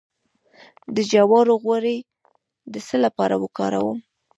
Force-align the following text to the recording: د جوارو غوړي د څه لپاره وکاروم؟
د 0.95 0.97
جوارو 1.11 1.53
غوړي 1.63 1.97
د 2.73 2.75
څه 2.87 2.95
لپاره 3.05 3.35
وکاروم؟ 3.43 3.99